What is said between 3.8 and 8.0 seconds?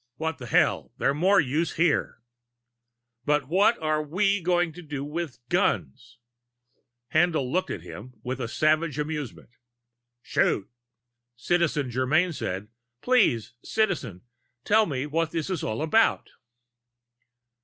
are we going to do with guns?" Haendl looked at